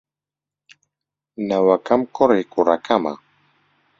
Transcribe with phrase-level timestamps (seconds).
[1.49, 3.13] نەوەکەم کوڕی کوڕەکەمە.